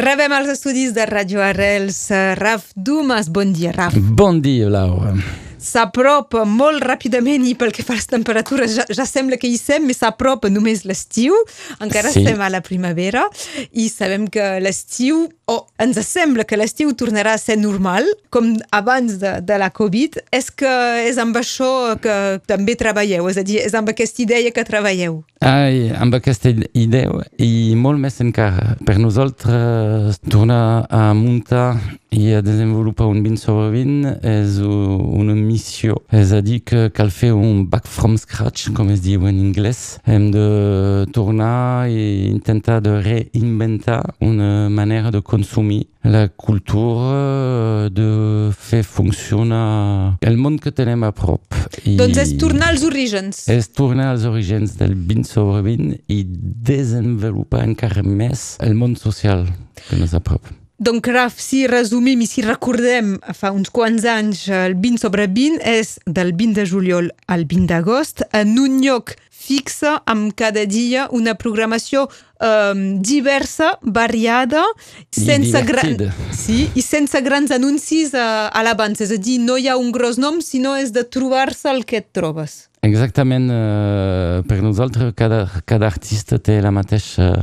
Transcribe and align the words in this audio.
Rebem 0.00 0.32
als 0.32 0.48
estudis 0.48 0.94
de 0.96 1.04
Radio 1.04 1.42
Arrels 1.44 2.08
Raf 2.40 2.70
Dumas. 2.74 3.28
Bon 3.28 3.52
dia, 3.52 3.72
Raf. 3.76 3.92
Bon 4.00 4.40
dia, 4.40 4.70
Laura. 4.72 5.12
S'apropa 5.60 6.46
molt 6.48 6.82
ràpidament 6.82 7.44
i 7.46 7.54
pel 7.54 7.72
que 7.76 7.84
fa 7.84 7.92
a 7.94 7.98
les 8.00 8.08
temperatures 8.08 8.78
ja, 8.78 8.86
ja 8.88 9.04
sembla 9.06 9.36
que 9.40 9.48
hi 9.50 9.58
sem, 9.60 9.84
però 9.90 9.98
s'apropa 9.98 10.48
només 10.50 10.84
l'estiu. 10.88 11.34
Encara 11.80 12.10
Sí. 12.10 12.20
estem 12.20 12.40
a 12.40 12.48
la 12.48 12.60
primavera 12.60 13.26
i 13.72 13.88
sabem 13.88 14.26
que 14.28 14.60
l'estiu, 14.60 15.28
o 15.46 15.66
ens 15.78 15.98
sembla 16.06 16.44
que 16.44 16.56
l'estiu 16.56 16.92
tornarà 16.94 17.34
a 17.34 17.38
ser 17.38 17.58
normal, 17.58 18.06
com 18.30 18.56
abans 18.70 19.18
de, 19.20 19.40
de 19.42 19.58
la 19.58 19.70
Covid. 19.70 20.20
És 20.32 20.50
que 20.50 20.70
és 21.06 21.18
amb 21.18 21.36
això 21.36 21.98
que 22.00 22.40
també 22.46 22.76
treballeu, 22.76 23.28
és 23.28 23.36
a 23.36 23.42
dir, 23.42 23.58
és 23.60 23.74
amb 23.74 23.88
aquesta 23.90 24.22
idea 24.22 24.50
que 24.50 24.64
treballeu. 24.64 25.24
Ai, 25.40 25.90
amb 25.96 26.14
aquesta 26.14 26.52
idea 26.72 27.10
i 27.38 27.74
molt 27.76 27.98
més 27.98 28.20
encara. 28.20 28.76
Per 28.86 28.98
nosaltres, 28.98 30.20
tornar 30.28 30.86
a 30.88 31.12
muntar 31.14 31.99
i 32.12 32.32
a 32.34 32.40
desenvolupar 32.42 33.06
un 33.06 33.22
vin 33.22 33.36
sobre 33.38 33.70
vin 33.70 34.04
és 34.22 34.58
u- 34.58 34.98
una 35.20 35.34
missió. 35.34 35.94
És 36.10 36.32
a 36.32 36.40
dir, 36.42 36.60
que 36.64 36.90
cal 36.90 37.10
fer 37.10 37.32
un 37.32 37.68
back 37.70 37.86
from 37.86 38.16
scratch, 38.18 38.70
com 38.74 38.90
es 38.90 39.00
diu 39.04 39.26
en 39.28 39.38
anglès. 39.38 39.98
Hem 40.06 40.30
de 40.34 41.06
tornar 41.12 41.88
i 41.88 42.28
intentar 42.30 42.80
de 42.82 43.00
reinventar 43.02 44.14
una 44.20 44.68
manera 44.68 45.10
de 45.10 45.22
consumir 45.22 45.86
la 46.02 46.28
cultura, 46.30 47.88
de 47.90 48.50
fer 48.56 48.82
funcionar 48.84 50.16
el 50.20 50.36
món 50.40 50.58
que 50.58 50.72
tenim 50.72 51.04
a 51.04 51.12
prop. 51.12 51.42
I 51.84 51.96
Doncs 52.00 52.16
és 52.18 52.36
tornar 52.40 52.70
als 52.72 52.82
orígens. 52.84 53.46
és 53.48 53.68
tornar 53.72 54.10
als 54.14 54.24
orígens 54.24 54.76
del 54.78 54.94
vin 54.94 55.22
sobre 55.24 55.62
vin 55.62 55.94
i 56.08 56.24
desenvolupar 56.26 57.62
encara 57.68 58.02
més 58.02 58.56
el 58.60 58.74
món 58.74 58.96
social 58.96 59.46
que 59.88 59.96
nos 60.00 60.14
apropa. 60.14 60.56
Donc, 60.80 61.06
Raf, 61.12 61.34
si 61.36 61.66
resumim 61.68 62.22
i 62.24 62.26
si 62.26 62.40
recordem 62.40 63.18
fa 63.36 63.50
uns 63.52 63.68
quants 63.68 64.06
anys 64.08 64.46
el 64.48 64.78
20 64.80 65.02
sobre 65.02 65.26
20 65.28 65.60
és 65.68 65.98
del 66.08 66.32
20 66.32 66.56
de 66.56 66.64
juliol 66.70 67.10
al 67.28 67.44
20 67.50 67.68
d'agost 67.68 68.22
en 68.32 68.54
un 68.62 68.78
lloc 68.80 69.12
fixe 69.28 69.92
amb 70.08 70.32
cada 70.32 70.64
dia 70.64 71.04
una 71.12 71.34
programació 71.36 72.06
um, 72.06 72.80
diversa, 73.04 73.74
variada, 73.82 74.64
I 75.12 75.20
sense, 75.20 75.62
gran, 75.68 76.00
sí, 76.32 76.62
i 76.72 76.80
sense 76.80 77.20
grans 77.28 77.52
anuncis 77.52 78.16
a, 78.16 78.48
a 78.48 78.64
l'abans. 78.64 79.04
És 79.04 79.12
a 79.12 79.20
dir, 79.20 79.36
no 79.44 79.60
hi 79.60 79.68
ha 79.68 79.76
un 79.76 79.92
gros 79.92 80.16
nom, 80.16 80.40
sinó 80.40 80.78
és 80.80 80.96
de 80.96 81.04
trobar-se 81.04 81.68
el 81.76 81.84
que 81.84 82.00
et 82.00 82.08
trobes. 82.16 82.69
Exactament, 82.80 83.50
eh, 83.52 84.40
per 84.48 84.62
nosaltres 84.64 85.12
cada, 85.12 85.42
cada 85.68 85.84
artista 85.86 86.38
té 86.40 86.62
la 86.64 86.70
mateixa 86.72 87.42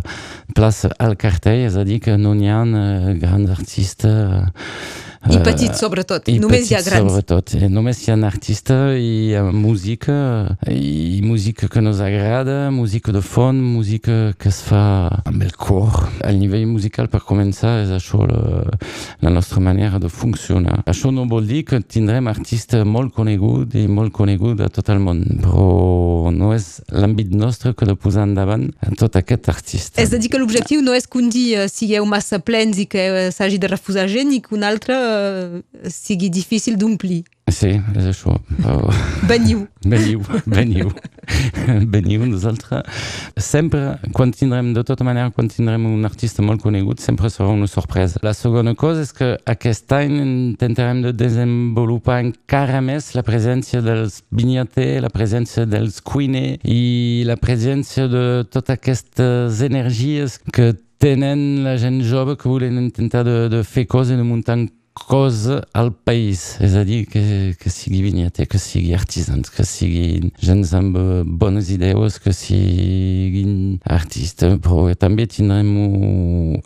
plaça 0.58 0.90
al 0.98 1.14
cartell, 1.14 1.68
és 1.68 1.78
a 1.78 1.84
dir, 1.86 2.00
que 2.02 2.16
no 2.18 2.34
n'hi 2.34 2.50
ha 2.50 2.64
eh, 2.66 3.14
grans 3.22 3.52
artistes 3.54 5.06
I 5.26 5.38
eh, 5.38 5.44
petits, 5.44 5.80
sobretot. 5.82 6.28
I 6.30 6.38
Només 6.42 6.70
hi 6.70 6.76
ha 6.78 6.82
grans. 6.86 7.10
Sobretot. 7.10 7.56
Només 7.74 8.00
hi 8.04 8.12
ha 8.14 8.18
artistes 8.28 8.98
i 9.00 9.08
hi 9.28 9.36
ha 9.36 9.44
música, 9.52 10.16
i 10.70 11.22
música 11.26 11.68
que 11.72 11.82
nos 11.82 12.00
agrada, 12.04 12.70
música 12.72 13.12
de 13.16 13.22
fons, 13.26 13.62
música 13.62 14.34
que 14.38 14.50
es 14.52 14.62
fa 14.68 14.84
amb 15.26 15.44
el 15.44 15.56
cor. 15.58 16.08
El 16.28 16.40
nivell 16.42 16.68
musical, 16.70 17.10
per 17.10 17.24
començar, 17.26 17.80
és 17.84 17.94
això 17.96 18.22
la, 18.30 18.78
la 19.26 19.34
nostra 19.34 19.64
manera 19.64 20.00
de 20.00 20.12
funcionar. 20.14 20.82
Això 20.88 21.12
no 21.14 21.26
vol 21.30 21.48
dir 21.50 21.64
que 21.68 21.82
tindrem 21.82 22.30
artistes 22.30 22.86
molt 22.86 23.16
coneguts 23.18 23.78
i 23.80 23.88
molt 23.90 24.14
coneguts 24.16 24.68
a 24.68 24.70
tot 24.74 24.94
el 24.94 25.02
món, 25.04 25.24
però 25.42 26.32
no 26.34 26.54
és 26.56 26.78
l'àmbit 26.94 27.34
nostre 27.34 27.74
que 27.78 27.88
de 27.88 27.98
posar 27.98 28.28
endavant 28.28 28.70
tot 29.00 29.18
aquest 29.20 29.50
artista. 29.52 30.02
És 30.02 30.14
a 30.14 30.22
dir, 30.22 30.32
que 30.32 30.40
l'objectiu 30.42 30.84
no 30.86 30.96
és 30.98 31.08
que 31.08 31.20
un 31.22 31.32
dia 31.34 31.68
sigueu 31.72 32.06
massa 32.10 32.40
plens 32.44 32.80
i 32.82 32.88
que 32.90 33.08
eh, 33.08 33.28
s'hagi 33.34 33.60
de 33.62 33.72
refusar 33.72 34.08
gent 34.12 34.34
i 34.36 34.42
que 34.44 34.54
un 34.56 34.66
altre 34.68 34.96
eh, 34.98 35.07
sigui 35.90 36.30
difícil 36.30 36.78
d'omplir. 36.78 37.24
Sí, 37.48 37.70
és 37.96 38.08
això. 38.12 38.34
Veniu. 39.30 39.68
Veniu, 39.88 40.20
veniu. 40.46 40.90
veniu, 41.94 42.26
nosaltres. 42.28 42.84
Sempre, 43.40 43.96
quan 44.12 44.34
tindrem, 44.36 44.74
de 44.76 44.84
tota 44.84 45.06
manera, 45.08 45.32
quan 45.32 45.48
tindrem 45.48 45.86
un 45.88 46.04
artista 46.08 46.44
molt 46.44 46.62
conegut, 46.62 47.00
sempre 47.00 47.32
serà 47.32 47.48
una 47.54 47.70
sorpresa. 47.72 48.20
La 48.26 48.34
segona 48.36 48.76
cosa 48.76 49.06
és 49.06 49.14
que 49.16 49.30
aquest 49.48 49.96
any 49.96 50.18
intentarem 50.20 51.06
de 51.06 51.14
desenvolupar 51.16 52.20
encara 52.26 52.82
més 52.84 53.14
la 53.16 53.24
presència 53.28 53.80
dels 53.86 54.22
vinyaters, 54.36 55.06
la 55.08 55.14
presència 55.14 55.64
dels 55.66 56.02
cuiners 56.04 56.60
i 56.68 57.24
la 57.28 57.40
presència 57.40 58.10
de 58.12 58.26
totes 58.52 58.76
aquestes 58.76 59.64
energies 59.64 60.42
que 60.52 60.74
tenen 60.98 61.64
la 61.64 61.78
gent 61.78 62.02
jove 62.04 62.36
que 62.38 62.50
volen 62.50 62.80
intentar 62.82 63.24
de, 63.24 63.48
de 63.50 63.64
fer 63.64 63.86
coses, 63.88 64.18
de 64.18 64.26
muntar 64.26 64.58
cosa 64.98 65.62
al 65.74 65.94
país, 65.94 66.58
és 66.64 66.74
a 66.76 66.84
dir, 66.88 67.06
que, 67.08 67.54
que 67.60 67.72
sigui 67.72 68.02
vinyater, 68.06 68.48
que 68.50 68.60
sigui 68.62 68.96
artisans, 68.98 69.52
que 69.54 69.66
siguin 69.68 70.32
gent 70.42 70.66
amb 70.78 70.98
eh, 70.98 71.22
bones 71.26 71.70
idees, 71.74 72.18
que 72.24 72.34
siguin 72.36 73.78
artistes, 73.86 74.58
però 74.64 74.88
també 75.00 75.28
tindrem 75.30 75.70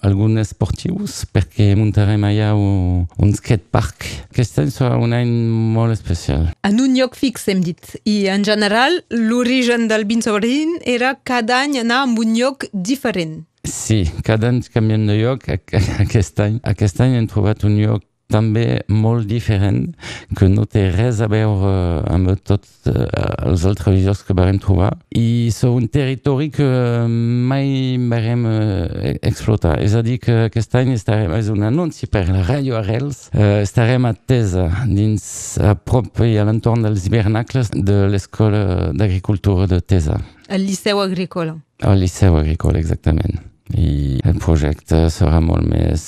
alguns 0.06 0.47
esportius 0.47 1.22
perquè 1.31 1.72
muntarem 1.78 2.24
allà 2.28 2.53
un, 2.56 3.34
skatepark. 3.36 4.08
Aquest 4.31 4.59
any 4.63 4.74
serà 4.74 4.98
un 5.02 5.16
any 5.16 5.31
molt 5.75 5.96
especial. 5.96 6.50
En 6.68 6.80
un 6.84 6.96
lloc 6.98 7.18
fix, 7.19 7.48
hem 7.52 7.63
dit. 7.66 7.96
I, 8.06 8.28
en 8.31 8.46
general, 8.48 9.02
l'origen 9.12 9.88
del 9.92 10.08
20 10.09 10.28
sobre 10.28 10.48
20 10.48 10.84
era 10.90 11.16
cada 11.24 11.62
any 11.66 11.80
anar 11.81 12.03
en 12.08 12.18
un 12.19 12.36
lloc 12.38 12.68
diferent. 12.72 13.42
Sí, 13.68 14.03
cada 14.25 14.50
any 14.50 14.62
canviem 14.74 15.06
de 15.09 15.19
lloc. 15.19 15.46
Aquest 15.52 16.40
any, 16.42 16.58
aquest 16.68 17.02
any 17.03 17.19
hem 17.19 17.28
trobat 17.30 17.66
un 17.68 17.78
lloc 17.78 18.06
també 18.31 18.81
molt 18.90 19.28
diferent, 19.30 19.92
que 20.38 20.50
no 20.52 20.66
té 20.66 20.88
res 20.94 21.22
a 21.22 21.28
veure 21.31 21.74
amb 22.12 22.31
tots 22.47 22.90
eh, 22.90 23.06
els 23.47 23.66
altres 23.68 24.00
llocs 24.06 24.24
que 24.28 24.36
vam 24.38 24.59
trobar. 24.62 24.94
I 25.16 25.50
és 25.50 25.59
un 25.68 25.88
territori 25.92 26.50
que 26.53 26.68
mai 27.08 27.97
vam 28.12 28.47
eh, 28.50 29.18
explotar. 29.28 29.78
És 29.84 29.96
a 29.97 30.03
dir, 30.06 30.18
que 30.24 30.47
aquest 30.47 30.75
any 30.80 30.94
estarem, 30.96 31.34
és 31.38 31.52
un 31.53 31.66
anunci 31.68 32.09
per 32.12 32.25
la 32.30 32.46
Radio 32.47 32.80
Arrels, 32.80 33.28
eh, 33.34 33.62
estarem 33.66 34.08
a 34.09 34.14
Tesa, 34.16 34.68
dins, 34.88 35.24
a 35.62 35.75
prop 35.75 36.24
i 36.25 36.36
a 36.40 36.48
l'entorn 36.48 36.88
dels 36.88 37.08
hivernacles 37.09 37.74
de 37.75 38.06
l'Escola 38.12 38.92
d'Agricultura 38.96 39.68
de 39.68 39.81
Tesa. 39.81 40.19
Al 40.52 40.66
Liceu 40.68 41.00
Agrícola. 41.03 41.56
Al 41.81 42.00
Liceu 42.03 42.38
Agricole, 42.38 42.80
exactament. 42.80 43.50
I 43.78 44.20
el 44.28 44.38
projecte 44.42 45.06
serà 45.14 45.40
molt 45.44 45.66
més 45.70 46.04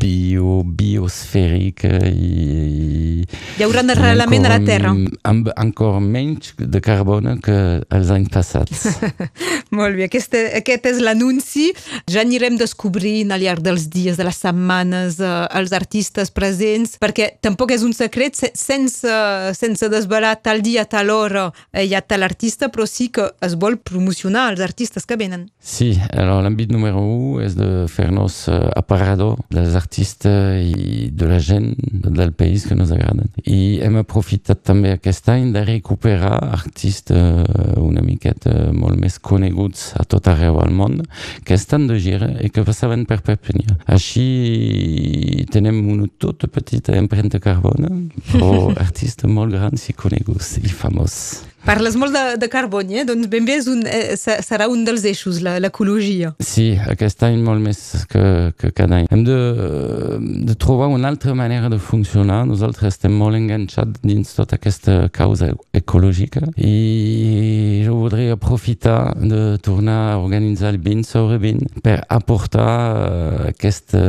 bio, 0.00 0.60
biosfèric 0.64 1.84
i... 2.10 3.24
Hi 3.58 3.64
haurà 3.66 3.82
un 3.84 3.92
arrelament 3.92 4.46
a 4.48 4.52
la 4.54 4.60
terra. 4.64 4.92
Amb 5.28 5.50
encara 5.60 6.00
menys 6.02 6.54
de 6.58 6.80
carboni 6.84 7.36
que 7.44 7.56
els 7.92 8.12
anys 8.14 8.30
passats. 8.32 8.86
Molt 9.76 9.94
bé, 9.98 10.06
aquest, 10.08 10.34
aquest 10.58 10.86
és 10.90 11.00
l'anunci. 11.04 11.68
Ja 12.10 12.22
anirem 12.24 12.56
descobrint 12.60 13.30
al 13.34 13.44
llarg 13.44 13.62
dels 13.64 13.88
dies, 13.92 14.16
de 14.18 14.26
les 14.26 14.40
setmanes, 14.40 15.20
eh, 15.22 15.32
els 15.60 15.74
artistes 15.76 16.32
presents, 16.34 16.96
perquè 17.00 17.32
tampoc 17.44 17.74
és 17.76 17.84
un 17.86 17.92
secret, 17.96 18.34
se- 18.38 18.52
sense, 18.58 19.12
sense 19.58 19.90
desvelar 19.92 20.36
tal 20.42 20.62
dia, 20.64 20.86
tal 20.90 21.12
hora 21.14 21.48
eh, 21.72 21.84
hi 21.86 21.94
ha 21.94 22.00
tal 22.02 22.24
artista, 22.26 22.70
però 22.72 22.86
sí 22.88 23.10
que 23.14 23.28
es 23.44 23.54
vol 23.60 23.78
promocionar 23.78 24.48
els 24.54 24.64
artistes 24.64 25.06
que 25.06 25.18
venen. 25.20 25.48
Sí, 25.60 25.92
alors 26.16 26.40
l'àmbit 26.60 26.72
número 26.72 27.00
1 27.00 27.40
és 27.44 27.54
de 27.56 27.86
fer-nos 27.88 28.48
uh, 28.48 28.68
aparador 28.76 29.38
dels 29.50 29.74
artistes 29.74 30.60
i 30.60 31.10
de 31.12 31.26
la 31.26 31.38
gent 31.38 31.74
del 32.04 32.32
país 32.32 32.66
que 32.66 32.74
ens 32.74 32.90
agraden. 32.92 33.30
I 33.46 33.80
hem 33.80 33.96
aprofitat 33.96 34.62
també 34.62 34.92
aquest 34.92 35.28
any 35.28 35.52
de 35.52 35.64
recuperar 35.64 36.36
artistes 36.52 37.16
uh, 37.16 37.80
una 37.80 38.02
miqueta 38.02 38.70
molt 38.72 39.00
més 39.00 39.18
coneguts 39.18 39.94
a 39.96 40.04
tot 40.04 40.28
arreu 40.28 40.60
al 40.60 40.72
món 40.72 41.00
que 41.44 41.54
estan 41.54 41.86
de 41.88 41.98
gira 41.98 42.30
i 42.40 42.50
que 42.50 42.64
passaven 42.64 43.06
per 43.06 43.22
Perpinyà. 43.24 43.78
Així 43.86 45.46
tenem 45.52 45.80
una 45.88 46.08
tota 46.18 46.48
petita 46.48 46.96
empremta 46.96 47.38
de 47.38 47.44
carboni, 47.44 48.10
però 48.32 48.70
artistes 48.86 49.30
molt 49.30 49.54
grans 49.54 49.88
i 49.88 49.96
coneguts 49.96 50.58
i 50.60 50.68
famosos. 50.68 51.49
Parles 51.64 51.96
molt 52.00 52.14
de, 52.16 52.22
de 52.40 52.48
carboni, 52.50 53.00
eh? 53.02 53.04
doncs 53.04 53.28
ben 53.30 53.44
bé 53.46 53.58
és 53.60 53.66
un, 53.70 53.82
eh, 53.86 54.16
se- 54.16 54.38
serà 54.46 54.66
un 54.70 54.84
dels 54.86 55.04
eixos, 55.04 55.40
l'ecologia. 55.44 56.32
Sí, 56.40 56.70
aquest 56.88 57.22
any 57.26 57.36
molt 57.44 57.60
més 57.62 57.80
que, 58.10 58.22
que 58.58 58.70
cada 58.76 59.00
any. 59.02 59.06
Hem 59.12 59.24
de, 59.26 59.36
de 60.48 60.54
trobar 60.60 60.88
una 60.88 61.08
altra 61.12 61.34
manera 61.34 61.68
de 61.68 61.78
funcionar. 61.78 62.42
Nosaltres 62.48 62.94
estem 62.96 63.12
molt 63.16 63.36
enganxats 63.38 64.00
dins 64.02 64.32
tota 64.36 64.56
aquesta 64.56 65.08
causa 65.12 65.50
ecològica 65.76 66.46
i 66.56 67.82
jo 67.84 67.96
voldria 68.00 68.34
aprofitar 68.38 69.14
de 69.20 69.58
tornar 69.62 69.98
a 70.14 70.18
organitzar 70.18 70.72
el 70.74 70.78
20 70.82 71.04
sobre 71.06 71.38
20 71.42 71.80
per 71.84 71.98
aportar 72.08 72.70
eh, 72.96 73.50
aquesta 73.52 74.00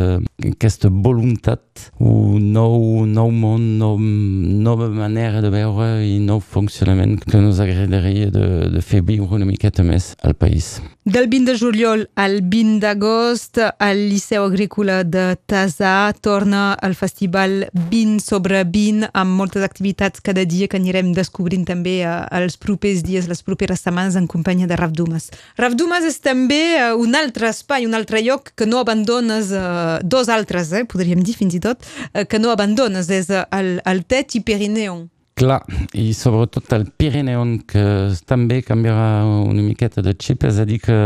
aquesta 0.52 0.90
voluntat, 0.92 1.62
un 2.00 2.52
nou, 2.54 3.06
nou 3.10 3.30
món, 3.34 3.64
nou, 3.80 3.98
nova 4.00 4.88
manera 4.94 5.42
de 5.44 5.50
veure 5.54 5.88
i 6.06 6.18
nou 6.24 6.40
funcionament 6.42 7.20
que 7.26 7.41
ens 7.50 7.60
agradaria 7.60 8.30
de, 8.32 8.48
de 8.72 8.82
fer 8.82 9.02
viure 9.06 9.36
una 9.36 9.48
miqueta 9.48 9.84
més 9.84 10.14
al 10.22 10.36
país. 10.36 10.80
Del 11.04 11.26
20 11.32 11.50
de 11.50 11.58
juliol 11.58 12.04
al 12.16 12.42
20 12.46 12.80
d'agost, 12.84 13.58
al 13.82 14.02
Liceu 14.12 14.44
Agrícola 14.46 15.00
de 15.04 15.36
Tasà 15.50 16.14
torna 16.22 16.76
el 16.86 16.94
festival 16.94 17.64
20 17.74 18.20
sobre 18.22 18.62
20 18.64 19.10
amb 19.18 19.34
moltes 19.40 19.66
activitats 19.66 20.22
cada 20.22 20.46
dia 20.46 20.68
que 20.70 20.78
anirem 20.78 21.10
descobrint 21.18 21.66
també 21.66 21.96
eh, 22.06 22.12
els 22.38 22.60
propers 22.62 23.02
dies, 23.08 23.30
les 23.32 23.42
properes 23.42 23.82
setmanes 23.82 24.18
en 24.20 24.28
companyia 24.30 24.70
de 24.70 24.78
Raf 24.78 24.94
Dumas. 24.94 25.32
Raf 25.58 25.74
Dumas 25.80 26.06
és 26.06 26.22
també 26.22 26.62
eh, 26.76 26.92
un 26.94 27.18
altre 27.18 27.50
espai, 27.50 27.88
un 27.90 27.98
altre 27.98 28.22
lloc 28.22 28.54
que 28.54 28.70
no 28.70 28.84
abandones, 28.84 29.50
eh, 29.50 29.98
dos 30.04 30.30
altres, 30.30 30.70
eh, 30.72 30.86
podríem 30.86 31.26
dir 31.26 31.34
fins 31.40 31.58
i 31.58 31.64
tot, 31.64 31.82
que 32.30 32.40
no 32.40 32.54
abandones, 32.54 33.10
és 33.10 33.32
el, 33.32 33.80
el 33.86 34.06
Tet 34.06 34.38
i 34.38 34.46
Pirineon. 34.46 35.08
Clar, 35.40 35.62
i 35.96 36.12
sobretot 36.14 36.74
el 36.76 36.84
Pirineon, 37.00 37.54
que 37.66 37.84
també 38.28 38.60
canviarà 38.68 39.24
una 39.48 39.64
miqueta 39.64 40.04
de 40.04 40.14
xip, 40.20 40.44
és 40.46 40.60
a 40.60 40.66
dir 40.68 40.78
que 40.84 40.98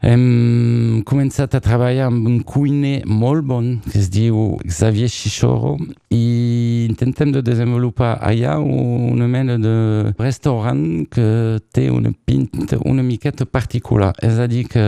hem 0.00 1.02
començat 1.06 1.54
a 1.54 1.60
treballar 1.62 2.08
amb 2.08 2.26
un 2.26 2.40
cuiner 2.40 3.02
molt 3.06 3.44
bon, 3.46 3.68
que 3.86 4.00
es 4.00 4.08
diu 4.10 4.56
Xavier 4.64 5.10
Chichoro, 5.12 5.76
intentem 6.86 7.32
de 7.32 7.42
desenvolupar 7.42 8.16
allà 8.20 8.58
una 8.58 9.26
mena 9.28 9.58
de 9.58 10.12
restaurant 10.18 11.06
que 11.10 11.58
té 11.72 11.88
una 11.90 12.12
pinta 12.12 12.78
una 12.84 13.02
miqueta 13.02 13.46
particular. 13.46 14.12
És 14.22 14.38
a 14.38 14.46
dir 14.46 14.66
que 14.68 14.82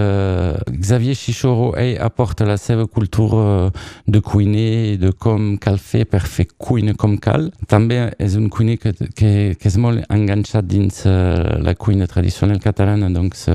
Xavier 0.81 1.17
Chichoro 1.17 1.73
ell 1.79 1.97
aporta 2.01 2.47
la 2.47 2.57
seva 2.57 2.87
cultura 2.87 3.73
de 4.07 4.21
cuiner, 4.21 4.99
de 4.99 5.13
com 5.13 5.57
cal 5.59 5.79
fer 5.79 6.05
per 6.07 6.23
fer 6.27 6.49
cuina 6.57 6.95
com 6.95 7.17
cal. 7.19 7.51
També 7.69 8.01
és 8.19 8.37
un 8.39 8.49
cuiner 8.49 8.79
que, 8.79 8.95
que, 9.15 9.33
que 9.59 9.69
és 9.69 9.79
molt 9.81 10.05
enganxat 10.13 10.69
dins 10.69 11.03
uh, 11.07 11.59
la 11.63 11.75
cuina 11.75 12.07
tradicional 12.07 12.61
catalana, 12.63 13.11
doncs 13.11 13.49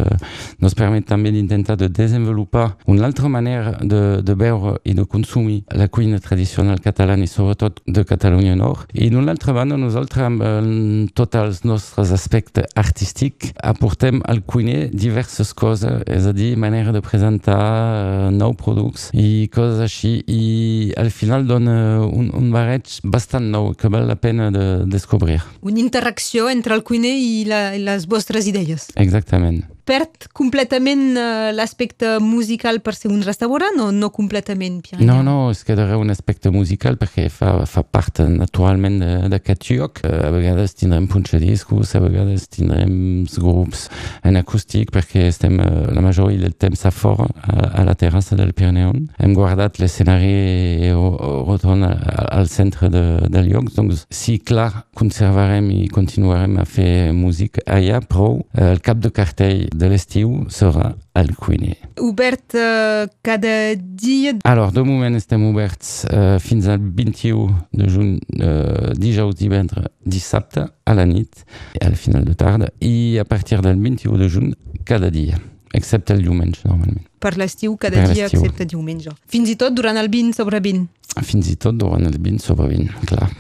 nos 0.59 0.75
permet 0.75 1.05
també 1.07 1.31
d'intentar 1.31 1.77
de 1.79 1.89
desenvolupar 1.89 2.77
una 2.87 3.05
altra 3.05 3.29
manera 3.29 3.77
de, 3.81 4.21
de 4.23 4.35
veure 4.35 4.77
i 4.83 4.93
de 4.97 5.05
consumir 5.05 5.63
la 5.71 5.87
cuina 5.87 6.19
tradicional 6.19 6.81
catalana 6.83 7.23
i 7.23 7.31
sobretot 7.31 7.62
de 7.85 8.03
Catalunya 8.07 8.55
Nord. 8.59 8.87
I 8.93 9.09
d'una 9.13 9.33
altra 9.33 9.53
banda, 9.55 9.77
nosaltres 9.79 10.25
amb 10.25 10.43
uh, 10.43 11.07
tots 11.15 11.39
els 11.39 11.63
nostres 11.67 12.13
aspectes 12.15 12.67
artístics 12.79 13.53
aportem 13.63 14.21
al 14.29 14.43
cuiner 14.47 14.89
diverses 14.93 15.53
coses, 15.57 16.03
és 16.07 16.27
a 16.29 16.33
dir, 16.35 16.53
manera 16.59 16.93
de 16.95 17.03
presentar 17.05 17.59
uh, 17.59 18.31
nous 18.33 18.57
productes 18.59 19.09
i 19.13 19.49
coses 19.53 19.81
així, 19.83 20.15
i 20.27 20.93
al 20.99 21.11
final 21.13 21.47
dona 21.49 21.75
un, 22.05 22.31
un 22.35 22.49
barreig 22.53 22.99
bastant 23.03 23.49
nou 23.53 23.71
que 23.77 23.91
val 23.93 24.07
la 24.09 24.17
pena 24.19 24.49
de 24.53 24.65
descobrir. 24.89 25.41
Una 25.61 25.79
interacció 25.79 26.49
entre 26.49 26.75
el 26.77 26.83
cuiner 26.83 27.13
i, 27.13 27.43
la, 27.49 27.63
i 27.77 27.83
les 27.83 28.07
vostres 28.09 28.47
idees. 28.49 28.89
Exactament. 28.99 29.63
Perd 29.83 30.29
completament 30.31 31.17
uh, 31.19 31.49
l'aspecte 31.51 32.15
musical 32.23 32.79
per 32.79 32.93
ser 32.95 33.09
un 33.11 33.19
restaurant 33.25 33.81
o 33.83 33.89
no 33.91 34.09
completament? 34.15 34.77
Pierre? 34.85 35.03
No, 35.03 35.17
no, 35.27 35.49
es 35.51 35.65
quedarà 35.67 35.97
un 35.99 36.13
aspecte 36.13 36.51
musical 36.55 36.95
perquè 37.01 37.25
fa, 37.27 37.65
fa 37.67 37.83
part 37.83 38.21
naturalment 38.31 39.01
d'aquest 39.33 39.67
lloc. 39.73 39.99
A 40.07 40.31
vegades 40.31 40.77
tindrem 40.79 41.09
punxadiscos, 41.11 41.91
a 41.97 42.03
vegades 42.03 42.47
tindrem 42.53 43.25
grups 43.33 43.89
en 44.23 44.39
acústic 44.39 44.93
perquè 44.95 45.25
estem 45.33 45.59
la 45.59 46.03
majoria 46.05 46.39
del 46.45 46.55
temps 46.55 46.85
a 46.87 46.93
fora, 46.95 47.27
a, 47.43 47.67
a 47.81 47.85
la 47.87 47.97
terrassa 47.99 48.37
del 48.39 48.53
Pirineon. 48.55 49.09
Hem 49.19 49.35
guardat 49.35 49.81
l'escenari 49.83 50.93
rotond 50.93 51.89
al 51.89 52.47
centre 52.47 52.87
de, 52.93 53.03
del 53.27 53.51
lloc, 53.51 53.67
doncs 53.75 54.05
sí, 54.13 54.37
clar, 54.39 54.85
conservarem 54.95 55.67
i 55.75 55.89
continuarem 55.91 56.55
a 56.61 56.67
fer 56.69 57.11
música 57.11 57.67
allà, 57.67 57.99
però 58.07 58.37
el 58.71 58.79
cap 58.85 59.03
de 59.03 59.11
cartell 59.11 59.67
de 59.77 59.89
l'estiu 59.91 60.45
serà 60.53 60.93
el 61.19 61.33
cuiner. 61.37 61.75
Obert 62.01 62.55
uh, 62.57 63.05
cada 63.25 63.75
dia? 63.77 64.35
Alors, 64.49 64.73
de 64.73 64.83
moment 64.85 65.15
estem 65.17 65.45
oberts 65.49 66.03
uh, 66.09 66.37
fins 66.43 66.67
al 66.71 66.81
21 66.81 67.47
de 67.73 67.89
juny, 67.89 68.13
uh, 68.39 68.91
dijous, 68.97 69.35
divendres, 69.39 69.89
dissabte, 70.05 70.67
a 70.83 70.97
la 70.97 71.07
nit, 71.09 71.45
al 71.81 71.97
final 71.99 72.25
de 72.27 72.37
tarda, 72.37 72.69
i 72.81 73.17
a 73.21 73.25
partir 73.25 73.61
del 73.61 73.81
21 73.81 74.21
de 74.21 74.29
juny, 74.29 74.53
cada 74.85 75.09
dia 75.13 75.39
excepte 75.73 76.13
el 76.13 76.21
diumenge, 76.21 76.61
normalment. 76.69 77.01
Per 77.19 77.33
l'estiu, 77.39 77.75
cada 77.81 78.03
per 78.03 78.13
dia, 78.13 78.27
excepte 78.29 78.67
diumenge. 78.69 79.15
Fins 79.29 79.49
i 79.49 79.57
tot 79.59 79.73
durant 79.73 79.97
el 79.97 80.09
20 80.13 80.37
sobre 80.37 80.61
20? 80.61 80.85
Fins 81.25 81.49
i 81.49 81.57
tot 81.57 81.77
durant 81.79 82.05
el 82.05 82.19
20 82.21 82.45
sobre 82.45 82.69
20, 82.75 83.07
clar. 83.09 83.31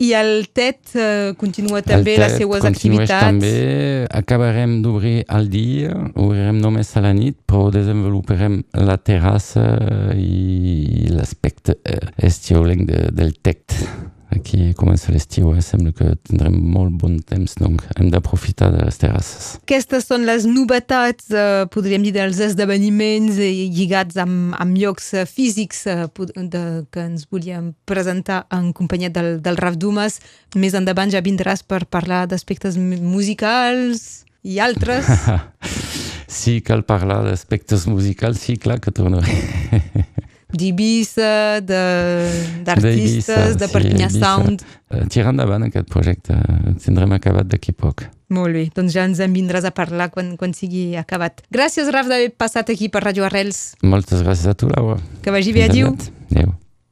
I 0.00 0.12
el 0.16 0.46
TET 0.56 0.94
uh, 0.96 1.32
continua 1.36 1.82
també 1.84 2.14
les 2.20 2.38
seues 2.40 2.64
activitats? 2.64 3.12
també. 3.12 3.50
Acabarem 4.16 4.78
d'obrir 4.84 5.26
al 5.28 5.50
dia, 5.52 5.92
obrirem 6.14 6.56
només 6.62 6.94
a 6.96 7.02
la 7.04 7.12
nit, 7.16 7.36
però 7.44 7.68
desenvoluparem 7.74 8.62
la 8.80 8.96
terrassa 8.96 9.66
i 10.16 11.04
l'aspecte 11.12 11.76
uh, 11.76 12.14
estiulenc 12.16 12.88
de, 12.88 13.02
del 13.12 13.36
TET. 13.44 13.76
Aquí 14.30 14.70
comença 14.78 15.10
l'estiu, 15.10 15.48
eh? 15.56 15.62
sembla 15.64 15.90
que 15.96 16.12
tindrem 16.28 16.54
molt 16.54 16.94
bon 17.02 17.16
temps, 17.26 17.56
doncs 17.58 17.88
hem 17.96 18.12
d'aprofitar 18.12 18.68
de 18.70 18.84
les 18.86 19.00
terrasses. 19.00 19.48
Aquestes 19.64 20.06
són 20.06 20.22
les 20.28 20.46
novetats, 20.46 21.26
eh, 21.34 21.64
podríem 21.74 22.04
dir, 22.06 22.12
dels 22.14 22.38
esdeveniments 22.46 23.40
eh, 23.42 23.50
lligats 23.74 24.20
amb, 24.22 24.54
amb 24.54 24.78
llocs 24.78 25.10
eh, 25.18 25.26
físics 25.26 25.82
eh, 25.90 26.06
de, 26.36 26.64
que 26.94 27.06
ens 27.08 27.26
volíem 27.30 27.72
presentar 27.90 28.44
en 28.54 28.70
companyia 28.76 29.10
del, 29.10 29.40
del 29.42 29.58
Raf 29.58 29.80
Dumas. 29.82 30.20
Més 30.54 30.78
endavant 30.78 31.10
ja 31.10 31.24
vindràs 31.26 31.66
per 31.66 31.82
parlar 31.90 32.28
d'aspectes 32.30 32.78
musicals 32.78 34.28
i 34.46 34.60
altres. 34.62 35.10
sí, 36.40 36.60
cal 36.62 36.86
parlar 36.86 37.24
d'aspectes 37.26 37.88
musicals, 37.90 38.46
sí, 38.46 38.60
clar 38.62 38.78
que 38.78 38.94
tornaré. 38.94 39.42
d'Ibissa, 40.52 41.60
d'artistes, 41.64 43.56
de, 43.56 43.58
de 43.60 43.68
Perpinyà 43.72 44.08
sí, 44.12 44.22
Sound. 44.22 44.64
Uh, 44.90 45.04
tirant 45.12 45.34
endavant 45.34 45.66
aquest 45.66 45.90
projecte, 45.92 46.36
uh, 46.36 46.72
tindrem 46.82 47.12
acabat 47.16 47.50
d'aquí 47.50 47.72
poc. 47.76 48.06
Molt 48.30 48.54
bé, 48.54 48.68
doncs 48.74 48.94
ja 48.94 49.04
ens 49.08 49.18
en 49.22 49.34
vindràs 49.34 49.66
a 49.66 49.74
parlar 49.74 50.10
quan, 50.14 50.36
quan 50.38 50.54
sigui 50.54 50.94
acabat. 50.98 51.42
Gràcies, 51.50 51.90
Raf, 51.90 52.06
d'haver 52.10 52.30
passat 52.38 52.70
aquí 52.70 52.90
per 52.92 53.02
Radio 53.02 53.26
Arrels. 53.26 53.74
Moltes 53.82 54.22
gràcies 54.22 54.46
a 54.50 54.54
tu, 54.54 54.70
Laura. 54.70 55.00
Que 55.24 55.34
vagi 55.34 55.54
bé, 55.56 55.66
adiu. 55.66 55.96
Adéu. 56.30 56.54